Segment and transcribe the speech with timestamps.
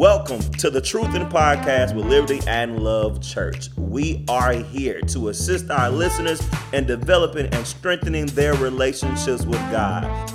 [0.00, 3.68] Welcome to the Truthin' Podcast with Liberty and Love Church.
[3.76, 6.40] We are here to assist our listeners
[6.72, 10.32] in developing and strengthening their relationships with God.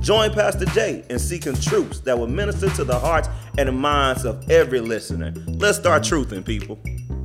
[0.00, 4.50] Join Pastor J in seeking truths that will minister to the hearts and minds of
[4.50, 5.32] every listener.
[5.46, 6.80] Let's start truthing, people.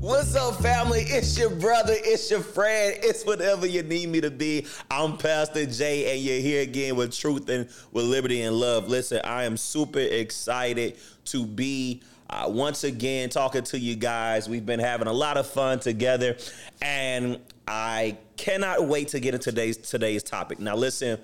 [0.10, 1.02] What's up, family?
[1.02, 4.66] It's your brother, it's your friend, it's whatever you need me to be.
[4.90, 8.90] I'm Pastor J, and you're here again with Truthin' with liberty and love.
[8.90, 14.50] Listen, I am super excited to be uh, once again talking to you guys.
[14.50, 16.38] We've been having a lot of fun together,
[16.82, 20.58] and I cannot wait to get into today's today's topic.
[20.60, 21.20] Now, listen,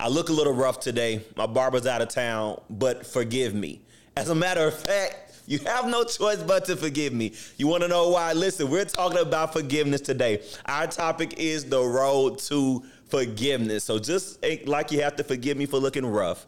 [0.00, 1.26] I look a little rough today.
[1.36, 3.82] My barber's out of town, but forgive me.
[4.16, 7.32] As a matter of fact, you have no choice but to forgive me.
[7.56, 8.34] You want to know why?
[8.34, 10.42] Listen, we're talking about forgiveness today.
[10.66, 13.84] Our topic is the road to forgiveness.
[13.84, 16.46] So just like you have to forgive me for looking rough,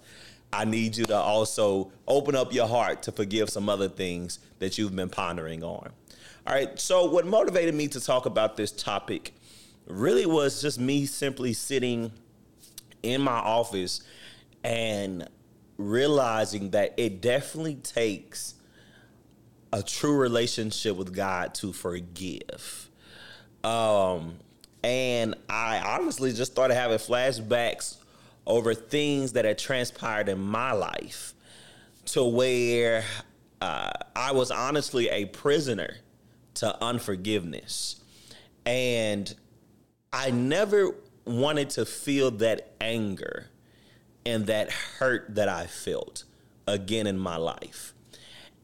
[0.53, 4.77] I need you to also open up your heart to forgive some other things that
[4.77, 5.91] you've been pondering on.
[6.47, 6.79] All right.
[6.79, 9.33] So what motivated me to talk about this topic
[9.87, 12.13] really was just me simply sitting
[13.03, 14.03] in my office
[14.63, 15.27] and
[15.79, 18.57] realizing that it definitely takes
[19.73, 22.91] a true relationship with God to forgive.
[23.63, 24.37] Um,
[24.83, 27.97] and I honestly just started having flashbacks
[28.47, 31.35] over things that had transpired in my life
[32.07, 33.05] to where
[33.61, 35.97] uh, I was honestly a prisoner
[36.55, 38.01] to unforgiveness.
[38.67, 39.33] And
[40.13, 43.47] I never wanted to feel that anger
[44.27, 46.25] and that hurt that I felt
[46.67, 47.95] again in my life.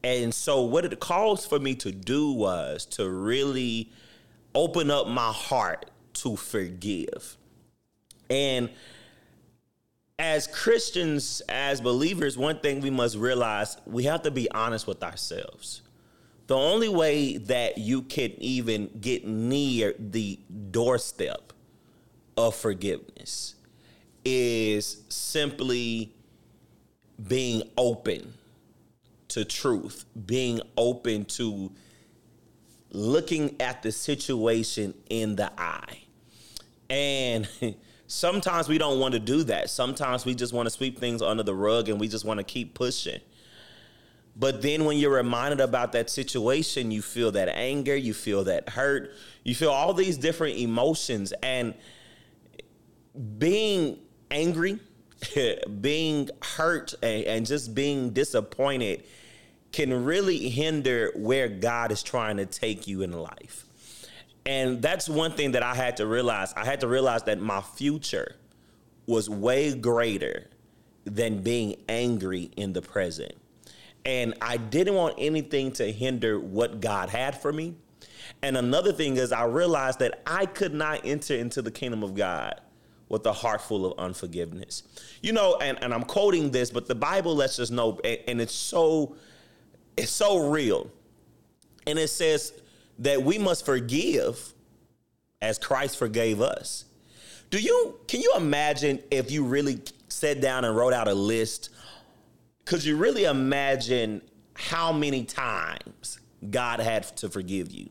[0.06, 3.90] And so, what it calls for me to do was to really
[4.54, 7.36] open up my heart to forgive.
[8.30, 8.70] And
[10.16, 15.02] as Christians, as believers, one thing we must realize we have to be honest with
[15.02, 15.82] ourselves.
[16.46, 20.38] The only way that you can even get near the
[20.70, 21.52] doorstep
[22.36, 23.56] of forgiveness
[24.24, 26.12] is simply
[27.26, 28.34] being open
[29.28, 31.72] to truth, being open to
[32.90, 35.98] looking at the situation in the eye.
[36.88, 37.48] And
[38.06, 39.70] sometimes we don't want to do that.
[39.70, 42.44] Sometimes we just want to sweep things under the rug and we just want to
[42.44, 43.20] keep pushing.
[44.38, 48.68] But then when you're reminded about that situation, you feel that anger, you feel that
[48.68, 49.12] hurt,
[49.44, 51.32] you feel all these different emotions.
[51.42, 51.74] And
[53.38, 53.98] being
[54.30, 54.78] angry,
[55.80, 59.04] being hurt, and, and just being disappointed
[59.72, 63.64] can really hinder where God is trying to take you in life.
[64.46, 66.52] And that's one thing that I had to realize.
[66.54, 68.36] I had to realize that my future
[69.06, 70.48] was way greater
[71.04, 73.32] than being angry in the present.
[74.04, 77.74] And I didn't want anything to hinder what God had for me.
[78.42, 82.14] And another thing is, I realized that I could not enter into the kingdom of
[82.14, 82.60] God
[83.08, 84.82] with a heart full of unforgiveness.
[85.22, 88.54] You know, and, and I'm quoting this, but the Bible lets us know, and it's
[88.54, 89.16] so
[89.96, 90.90] it's so real.
[91.86, 92.52] And it says
[92.98, 94.52] that we must forgive
[95.40, 96.84] as Christ forgave us.
[97.50, 101.70] Do you can you imagine if you really sat down and wrote out a list?
[102.64, 104.20] Could you really imagine
[104.54, 106.18] how many times
[106.50, 107.88] God had to forgive you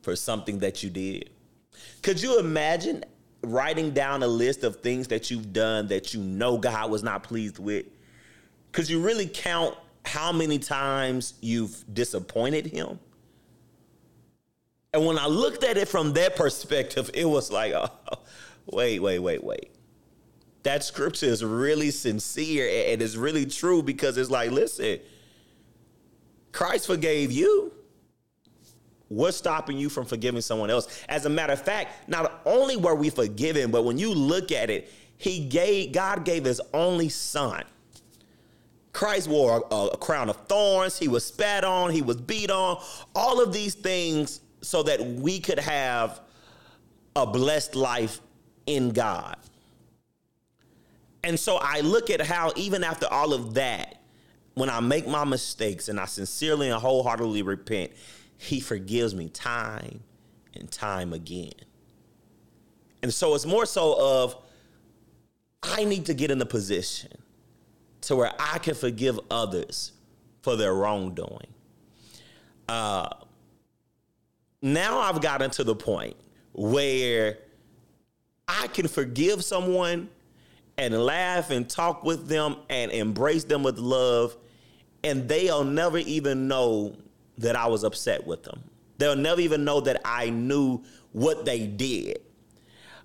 [0.00, 1.30] for something that you did?
[2.02, 3.04] Could you imagine
[3.42, 7.22] writing down a list of things that you've done that you know God was not
[7.22, 7.86] pleased with?
[8.72, 12.98] because you really count how many times you've disappointed him?
[14.94, 17.90] And when I looked at it from that perspective, it was like, oh,
[18.66, 19.70] wait, wait, wait, wait.
[20.62, 25.00] That scripture is really sincere and it's really true because it's like, listen,
[26.52, 27.72] Christ forgave you.
[29.14, 31.04] What's stopping you from forgiving someone else?
[31.08, 34.70] As a matter of fact, not only were we forgiven, but when you look at
[34.70, 37.64] it, he gave God gave his only son
[38.92, 40.98] Christ wore a, a, crown of thorns.
[40.98, 41.90] He was spat on.
[41.90, 42.80] He was beat on.
[43.14, 46.20] All of these things so that we could have
[47.16, 48.20] a blessed life
[48.66, 49.36] in God.
[51.24, 54.02] And so I look at how, even after all of that,
[54.54, 57.92] when I make my mistakes and I sincerely and wholeheartedly repent,
[58.42, 60.00] He forgives me time
[60.54, 61.52] and time again.
[63.00, 64.36] And so it's more so of,
[65.62, 67.12] I need to get in a position
[68.02, 69.92] to where I can forgive others
[70.42, 71.46] for their wrongdoing.
[72.68, 73.08] Uh,
[74.60, 76.16] now I've gotten to the point
[76.52, 77.38] where
[78.48, 80.08] I can forgive someone
[80.76, 84.36] and laugh and talk with them and embrace them with love
[85.04, 86.96] and they'll never even know
[87.38, 88.62] that I was upset with them.
[88.98, 90.82] They'll never even know that I knew
[91.12, 92.20] what they did.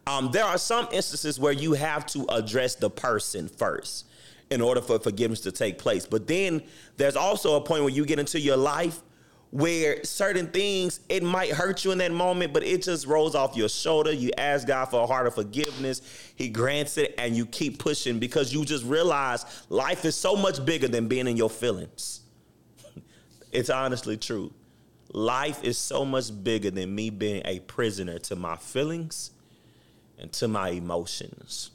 [0.06, 4.06] Um, there are some instances where you have to address the person first
[4.50, 6.06] in order for forgiveness to take place.
[6.06, 6.64] But then
[6.96, 9.02] there's also a point where you get into your life
[9.52, 13.56] where certain things it might hurt you in that moment, but it just rolls off
[13.56, 14.12] your shoulder.
[14.12, 16.02] You ask God for a heart of forgiveness,
[16.36, 20.64] He grants it, and you keep pushing because you just realize life is so much
[20.66, 22.22] bigger than being in your feelings.
[23.52, 24.54] It's honestly true.
[25.14, 29.32] Life is so much bigger than me being a prisoner to my feelings
[30.18, 31.72] and to my emotions.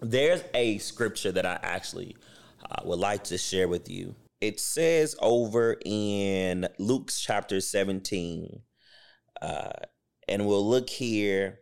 [0.00, 2.16] There's a scripture that I actually
[2.70, 4.14] uh, would like to share with you
[4.44, 8.60] it says over in Luke chapter 17,
[9.40, 9.70] uh,
[10.28, 11.60] and we'll look here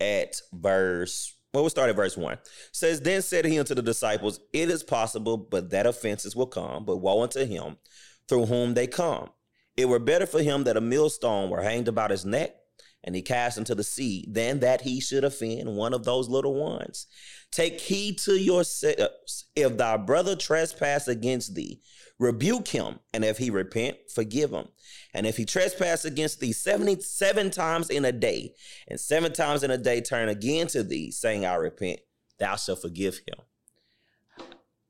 [0.00, 2.34] at verse well, we'll start at verse one.
[2.34, 6.48] It says, Then said he unto the disciples, It is possible, but that offenses will
[6.48, 7.78] come, but woe unto him
[8.28, 9.30] through whom they come.
[9.76, 12.54] It were better for him that a millstone were hanged about his neck
[13.06, 16.54] and he cast into the sea than that he should offend one of those little
[16.54, 17.06] ones.
[17.52, 19.44] Take heed to yourselves.
[19.54, 21.80] If thy brother trespass against thee,
[22.18, 24.68] rebuke him, and if he repent, forgive him.
[25.14, 28.54] And if he trespass against thee 77 times in a day,
[28.88, 32.00] and seven times in a day turn again to thee, saying, I repent,
[32.38, 33.38] thou shalt forgive him.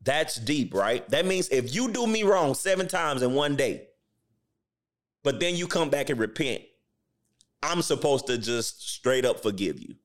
[0.06, 1.06] That's deep, right?
[1.10, 3.88] That means if you do me wrong seven times in one day,
[5.24, 6.62] but then you come back and repent,
[7.60, 9.96] I'm supposed to just straight up forgive you.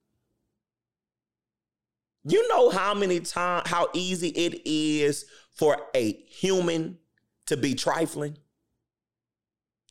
[2.24, 6.98] You know how many times, how easy it is for a human
[7.46, 8.40] to be trifling?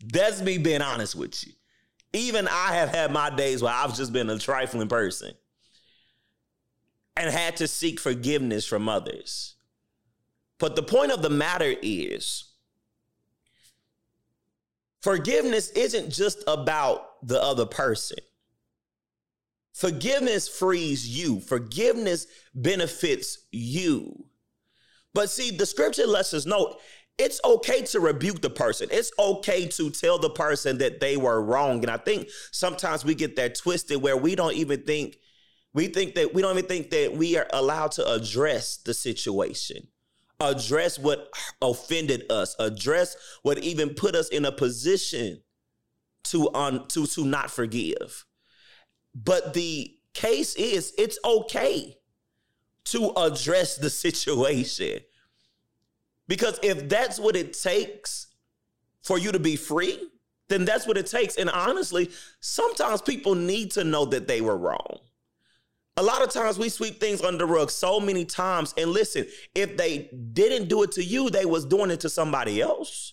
[0.03, 1.53] That's me being honest with you.
[2.13, 5.35] Even I have had my days where I've just been a trifling person
[7.17, 9.55] and had to seek forgiveness from others.
[10.61, 12.45] But the point of the matter is,
[15.01, 18.19] forgiveness isn't just about the other person.
[19.73, 21.41] Forgiveness frees you.
[21.41, 24.27] Forgiveness benefits you.
[25.15, 26.77] But see, the scripture lets us know
[27.17, 28.89] it's okay to rebuke the person.
[28.91, 31.83] It's okay to tell the person that they were wrong.
[31.83, 35.17] And I think sometimes we get that twisted where we don't even think
[35.73, 39.87] we think that we don't even think that we are allowed to address the situation.
[40.41, 45.43] Address what offended us, address what even put us in a position
[46.25, 48.25] to un, to to not forgive.
[49.15, 51.97] But the case is it's okay
[52.87, 55.01] to address the situation.
[56.29, 58.29] Because if that's what it takes
[59.03, 59.99] for you to be free,
[60.49, 61.37] then that's what it takes.
[61.37, 62.11] And honestly,
[62.41, 65.01] sometimes people need to know that they were wrong.
[66.01, 68.73] A lot of times we sweep things under the rug so many times.
[68.79, 72.63] And listen, if they didn't do it to you, they was doing it to somebody
[72.63, 73.13] else.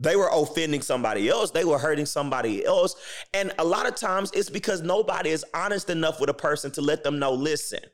[0.00, 1.52] They were offending somebody else.
[1.52, 2.96] They were hurting somebody else.
[3.32, 6.80] And a lot of times it's because nobody is honest enough with a person to
[6.80, 7.84] let them know, listen,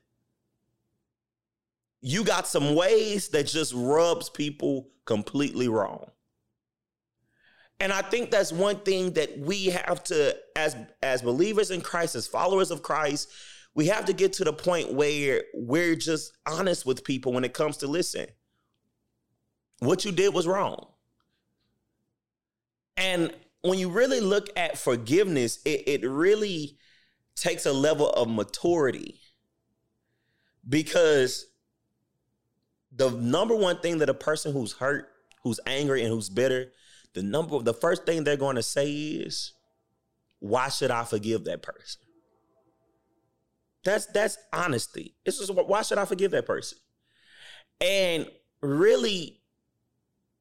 [2.00, 6.06] you got some ways that just rubs people completely wrong.
[7.78, 12.14] And I think that's one thing that we have to, as as believers in Christ,
[12.14, 13.28] as followers of Christ,
[13.74, 17.52] we have to get to the point where we're just honest with people when it
[17.52, 18.26] comes to listen.
[19.80, 20.86] What you did was wrong.
[22.96, 26.78] And when you really look at forgiveness, it, it really
[27.34, 29.20] takes a level of maturity
[30.68, 31.46] because
[32.94, 35.08] the number one thing that a person who's hurt,
[35.42, 36.72] who's angry, and who's bitter,
[37.12, 39.52] the number the first thing they're going to say is,
[40.38, 42.02] "Why should I forgive that person?"
[43.84, 45.14] That's that's honesty.
[45.24, 46.78] This is why should I forgive that person?
[47.80, 48.26] And
[48.62, 49.40] really,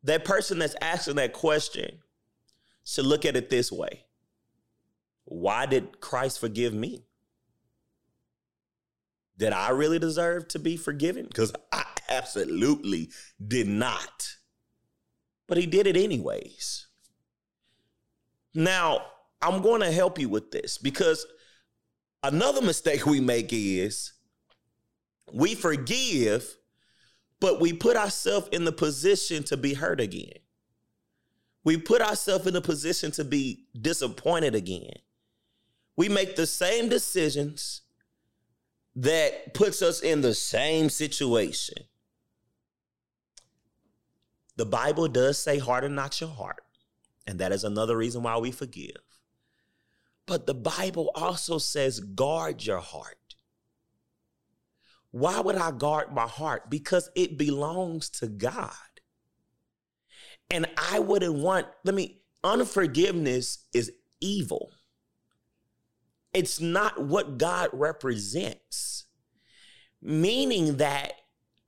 [0.03, 1.99] that person that's asking that question
[2.85, 4.05] should look at it this way
[5.25, 7.05] Why did Christ forgive me?
[9.37, 11.25] Did I really deserve to be forgiven?
[11.25, 13.09] Because I absolutely
[13.45, 14.35] did not.
[15.47, 16.87] But he did it anyways.
[18.53, 19.05] Now,
[19.41, 21.25] I'm going to help you with this because
[22.23, 24.13] another mistake we make is
[25.31, 26.57] we forgive,
[27.39, 30.39] but we put ourselves in the position to be hurt again
[31.63, 34.97] we put ourselves in the position to be disappointed again.
[35.95, 37.81] We make the same decisions
[38.95, 41.85] that puts us in the same situation.
[44.55, 46.63] The Bible does say, harden not your heart.
[47.25, 49.01] And that is another reason why we forgive.
[50.25, 53.17] But the Bible also says, guard your heart.
[55.11, 56.69] Why would I guard my heart?
[56.69, 58.71] Because it belongs to God.
[60.49, 64.71] And I wouldn't want, let me, unforgiveness is evil.
[66.33, 69.05] It's not what God represents.
[70.01, 71.13] Meaning that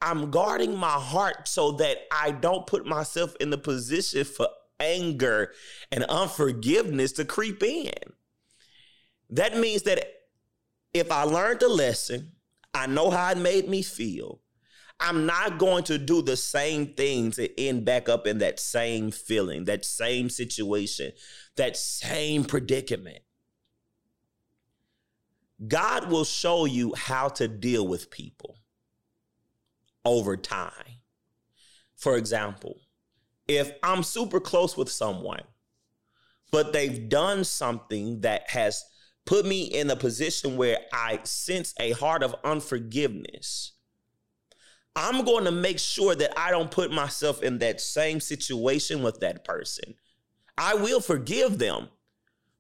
[0.01, 4.47] I'm guarding my heart so that I don't put myself in the position for
[4.79, 5.51] anger
[5.91, 7.93] and unforgiveness to creep in.
[9.35, 10.01] That means that
[10.93, 12.31] if I learned the lesson,
[12.73, 14.39] I know how it made me feel.
[15.01, 19.11] I'm not going to do the same thing to end back up in that same
[19.11, 21.11] feeling, that same situation,
[21.57, 23.19] that same predicament.
[25.67, 28.59] God will show you how to deal with people
[30.05, 31.01] over time.
[31.97, 32.79] For example,
[33.49, 35.43] if I'm super close with someone,
[36.51, 38.81] but they've done something that has
[39.25, 43.73] put me in a position where I sense a heart of unforgiveness,
[44.95, 49.19] I'm going to make sure that I don't put myself in that same situation with
[49.19, 49.95] that person.
[50.57, 51.89] I will forgive them,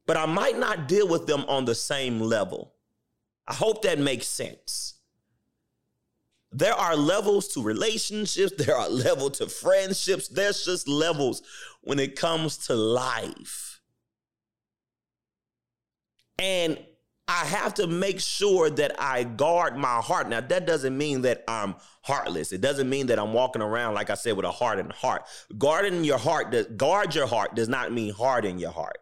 [0.05, 2.73] but I might not deal with them on the same level.
[3.47, 4.95] I hope that makes sense.
[6.51, 11.41] There are levels to relationships, there are levels to friendships, there's just levels
[11.81, 13.74] when it comes to life.
[16.37, 16.77] And
[17.27, 20.29] I have to make sure that I guard my heart.
[20.29, 22.51] Now, that doesn't mean that I'm heartless.
[22.51, 25.23] It doesn't mean that I'm walking around, like I said, with a heart and heart.
[25.57, 28.99] Guarding your heart, does, guard your heart does not mean harden your heart.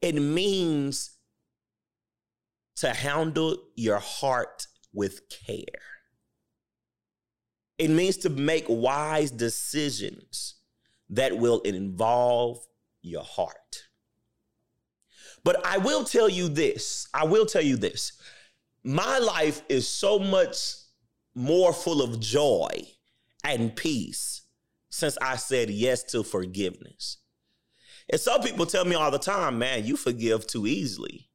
[0.00, 1.10] It means
[2.76, 5.82] to handle your heart with care.
[7.76, 10.54] It means to make wise decisions
[11.10, 12.58] that will involve
[13.02, 13.83] your heart.
[15.44, 18.12] But I will tell you this I will tell you this.
[18.82, 20.58] My life is so much
[21.34, 22.68] more full of joy
[23.44, 24.42] and peace
[24.90, 27.18] since I said yes to forgiveness.
[28.10, 31.30] And some people tell me all the time, man, you forgive too easily.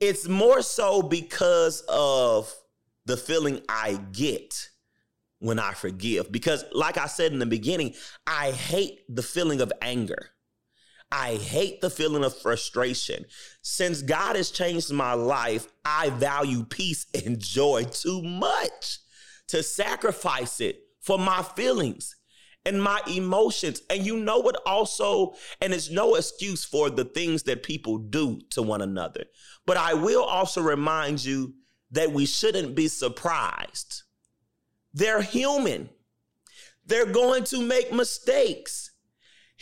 [0.00, 2.54] It's more so because of
[3.04, 4.68] the feeling I get
[5.38, 6.30] when I forgive.
[6.30, 7.94] Because, like I said in the beginning,
[8.26, 10.30] I hate the feeling of anger.
[11.10, 13.24] I hate the feeling of frustration.
[13.62, 18.98] Since God has changed my life, I value peace and joy too much
[19.48, 22.16] to sacrifice it for my feelings
[22.64, 23.82] and my emotions.
[23.90, 28.40] And you know what, also, and it's no excuse for the things that people do
[28.50, 29.24] to one another.
[29.66, 31.54] But I will also remind you
[31.90, 34.02] that we shouldn't be surprised.
[34.92, 35.90] They're human.
[36.86, 38.90] They're going to make mistakes.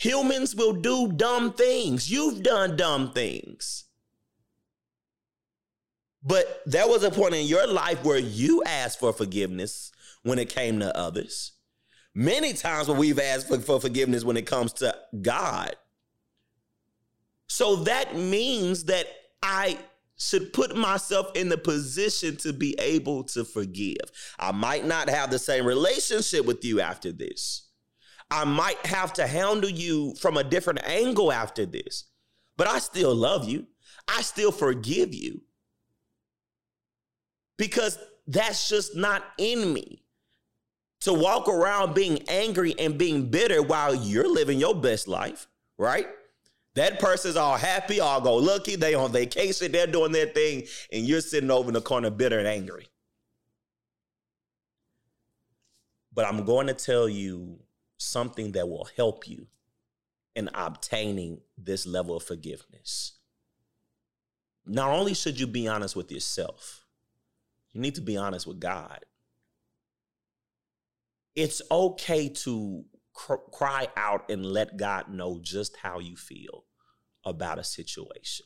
[0.03, 2.11] Humans will do dumb things.
[2.11, 3.85] You've done dumb things.
[6.21, 9.93] But there was a point in your life where you asked for forgiveness
[10.23, 11.53] when it came to others.
[12.13, 15.73] Many times when we've asked for, for forgiveness when it comes to God.
[17.47, 19.07] So that means that
[19.41, 19.77] I
[20.17, 24.11] should put myself in the position to be able to forgive.
[24.37, 27.69] I might not have the same relationship with you after this.
[28.33, 32.05] I might have to handle you from a different angle after this,
[32.57, 33.67] but I still love you.
[34.07, 35.41] I still forgive you
[37.59, 39.99] because that's just not in me.
[41.01, 45.47] To walk around being angry and being bitter while you're living your best life,
[45.77, 46.07] right?
[46.73, 51.05] That person's all happy, all go lucky, they on vacation, they're doing their thing, and
[51.05, 52.87] you're sitting over in the corner bitter and angry.
[56.11, 57.59] But I'm going to tell you
[58.03, 59.47] something that will help you
[60.35, 63.13] in obtaining this level of forgiveness.
[64.65, 66.85] Not only should you be honest with yourself,
[67.71, 68.99] you need to be honest with God.
[71.35, 76.65] It's okay to cr- cry out and let God know just how you feel
[77.25, 78.45] about a situation.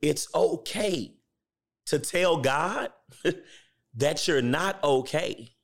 [0.00, 1.16] It's okay
[1.86, 2.90] to tell God
[3.94, 5.55] that you're not okay.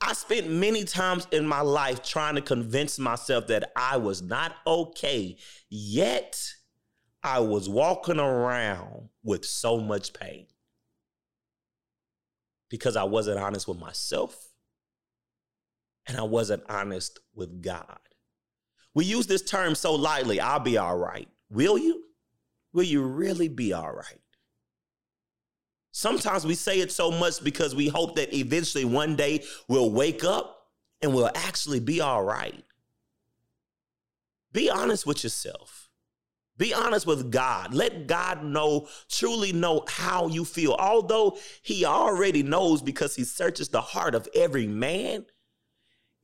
[0.00, 4.56] I spent many times in my life trying to convince myself that I was not
[4.66, 5.36] okay,
[5.70, 6.38] yet
[7.22, 10.46] I was walking around with so much pain
[12.68, 14.50] because I wasn't honest with myself
[16.06, 17.98] and I wasn't honest with God.
[18.94, 21.28] We use this term so lightly, I'll be all right.
[21.50, 22.04] Will you?
[22.72, 24.20] Will you really be all right?
[25.96, 30.24] Sometimes we say it so much because we hope that eventually one day we'll wake
[30.24, 30.66] up
[31.00, 32.62] and we'll actually be all right.
[34.52, 35.88] Be honest with yourself.
[36.58, 37.72] Be honest with God.
[37.72, 40.76] Let God know, truly know how you feel.
[40.78, 45.24] Although He already knows because He searches the heart of every man,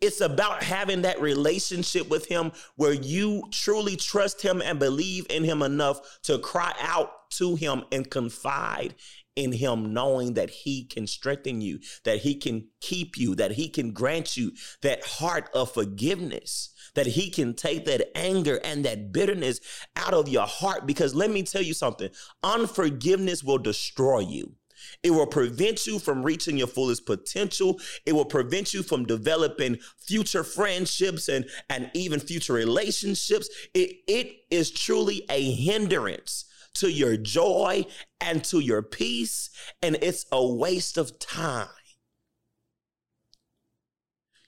[0.02, 5.44] It's about having that relationship with him where you truly trust him and believe in
[5.44, 8.96] him enough to cry out to him and confide
[9.36, 13.68] in him, knowing that he can strengthen you, that he can keep you, that he
[13.68, 19.12] can grant you that heart of forgiveness that he can take that anger and that
[19.12, 19.60] bitterness
[19.96, 20.86] out of your heart.
[20.86, 22.10] Because let me tell you something
[22.42, 24.54] unforgiveness will destroy you.
[25.02, 27.80] It will prevent you from reaching your fullest potential.
[28.04, 33.48] It will prevent you from developing future friendships and, and even future relationships.
[33.74, 37.86] It, it is truly a hindrance to your joy
[38.20, 39.50] and to your peace,
[39.82, 41.68] and it's a waste of time.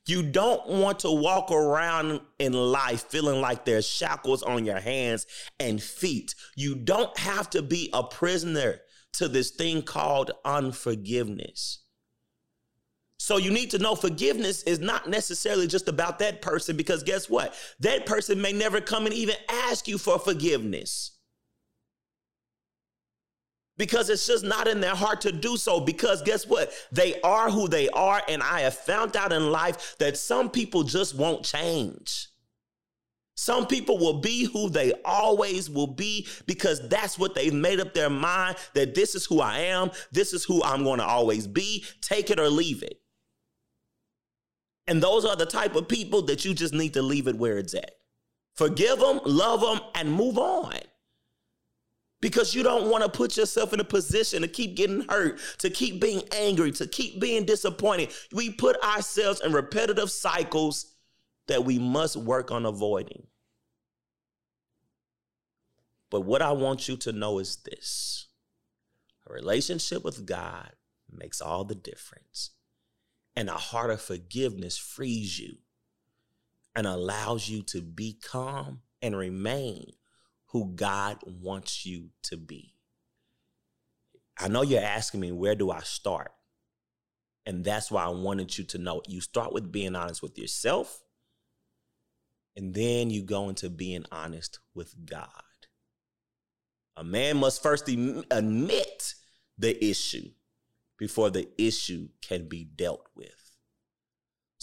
[0.07, 5.27] You don't want to walk around in life feeling like there's shackles on your hands
[5.59, 6.35] and feet.
[6.57, 8.81] You don't have to be a prisoner
[9.15, 11.81] to this thing called unforgiveness.
[13.19, 17.31] So you need to know forgiveness is not necessarily just about that person because guess
[17.31, 17.55] what?
[17.81, 21.14] That person may never come and even ask you for forgiveness
[23.77, 25.81] because it's just not in their heart to do so.
[25.81, 26.73] Because guess what?
[26.93, 28.23] They are who they are.
[28.29, 32.29] And I have found out in life that some people just won't change.
[33.37, 37.93] Some people will be who they always will be because that's what they've made up
[37.93, 41.49] their mind that this is who I am, this is who I'm going to always
[41.49, 41.85] be.
[42.01, 43.01] Take it or leave it.
[44.87, 47.59] And those are the type of people that you just need to leave it where
[47.59, 47.91] it's at.
[48.55, 50.75] Forgive them, love them, and move on
[52.25, 55.69] because you don't want to put yourself in a position to keep getting hurt, to
[55.69, 58.09] keep being angry, to keep being disappointed.
[58.33, 60.95] We put ourselves in repetitive cycles
[61.49, 63.27] that we must work on avoiding.
[66.09, 68.29] But what I want you to know is this
[69.29, 70.71] a relationship with God
[71.13, 72.53] makes all the difference.
[73.37, 75.59] And a heart of forgiveness frees you
[76.75, 79.93] and allows you to be calm and remain
[80.55, 82.77] who God wants you to be.
[84.39, 86.31] I know you're asking me, where do I start?
[87.45, 89.03] And that's why I wanted you to know.
[89.09, 91.03] You start with being honest with yourself,
[92.57, 95.29] and then you go into being honest with God.
[96.97, 99.15] A man must first admit
[99.59, 100.31] the issue
[100.97, 103.44] before the issue can be dealt with.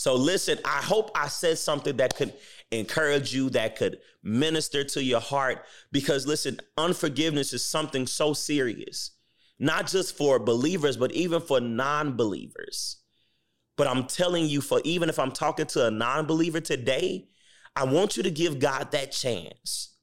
[0.02, 2.34] So listen, I hope I said something that could
[2.72, 5.64] encourage you, that could minister to your heart.
[5.92, 9.12] Because listen, unforgiveness is something so serious,
[9.60, 12.98] not just for believers, but even for non believers.
[13.78, 17.28] But I'm telling you, for even if I'm talking to a non believer today,
[17.76, 19.98] I want you to give God that chance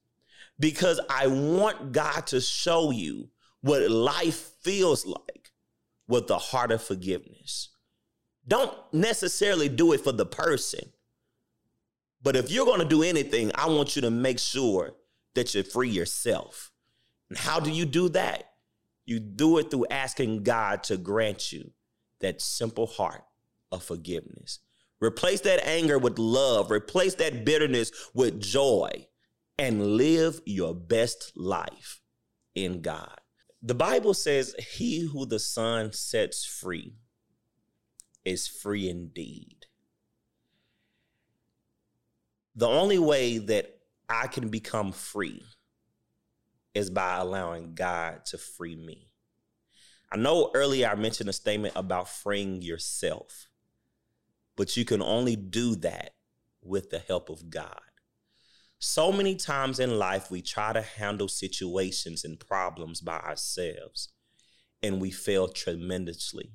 [0.61, 3.31] because I want God to show you
[3.63, 5.51] what life feels like
[6.07, 7.71] with the heart of forgiveness.
[8.49, 10.91] Don't necessarily do it for the person.
[12.23, 14.95] But if you're going to do anything, I want you to make sure
[15.35, 16.73] that you free yourself.
[17.29, 18.51] And how do you do that?
[19.05, 21.71] You do it through asking God to grant you
[22.21, 23.25] that simple heart
[23.71, 24.61] of forgiveness.
[25.01, 29.07] Replace that anger with love, replace that bitterness with joy,
[29.59, 32.01] and live your best life
[32.55, 33.21] in God.
[33.63, 36.95] The Bible says, He who the Son sets free
[38.29, 39.67] is free indeed.
[42.55, 45.43] The only way that I can become free
[46.75, 49.11] is by allowing God to free me.
[50.11, 53.49] I know earlier I mentioned a statement about freeing yourself,
[54.57, 56.15] but you can only do that
[56.63, 57.81] with the help of God.
[58.79, 64.13] So many times in life, we try to handle situations and problems by ourselves,
[64.83, 66.53] and we fail tremendously.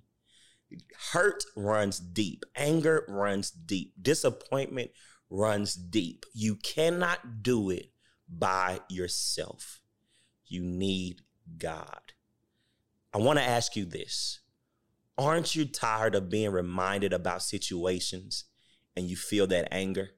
[1.12, 4.92] Hurt runs deep, anger runs deep, disappointment
[5.30, 6.26] runs deep.
[6.34, 7.92] You cannot do it
[8.30, 9.82] by yourself.
[10.46, 11.22] You need
[11.58, 12.14] God.
[13.14, 14.40] I want to ask you this
[15.18, 18.46] Aren't you tired of being reminded about situations
[18.96, 20.12] and you feel that anger?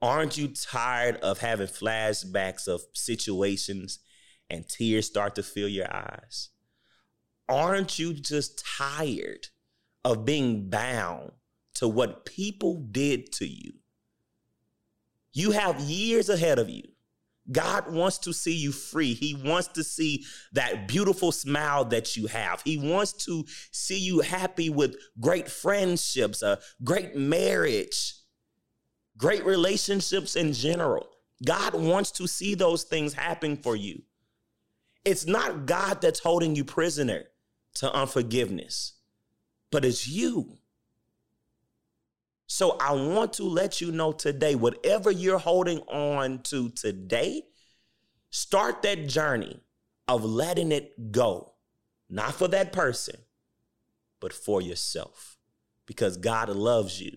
[0.00, 4.00] Aren't you tired of having flashbacks of situations
[4.50, 6.50] and tears start to fill your eyes?
[7.48, 9.48] Aren't you just tired
[10.04, 11.32] of being bound
[11.74, 13.72] to what people did to you.
[15.32, 16.82] You have years ahead of you.
[17.50, 19.12] God wants to see you free.
[19.12, 22.62] He wants to see that beautiful smile that you have.
[22.64, 28.14] He wants to see you happy with great friendships, a great marriage,
[29.18, 31.08] great relationships in general.
[31.44, 34.02] God wants to see those things happen for you.
[35.04, 37.24] It's not God that's holding you prisoner
[37.74, 38.93] to unforgiveness
[39.74, 40.56] but it's you.
[42.46, 47.42] So I want to let you know today, whatever you're holding on to today,
[48.30, 49.58] start that journey
[50.06, 51.54] of letting it go,
[52.08, 53.16] not for that person,
[54.20, 55.38] but for yourself,
[55.86, 57.16] because God loves you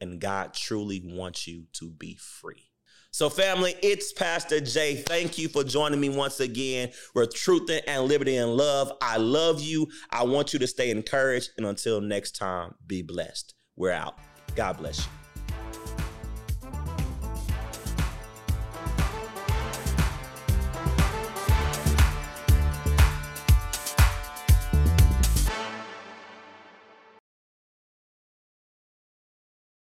[0.00, 2.72] and God truly wants you to be free.
[3.14, 4.96] So, family, it's Pastor J.
[4.96, 6.90] Thank you for joining me once again.
[7.14, 8.90] We're truth and liberty and love.
[9.00, 9.86] I love you.
[10.10, 11.50] I want you to stay encouraged.
[11.56, 13.54] And until next time, be blessed.
[13.76, 14.18] We're out.
[14.56, 15.23] God bless you.